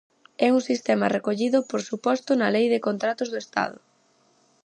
[0.47, 3.77] É un sistema recollido por suposto na Lei de contratos do Estado.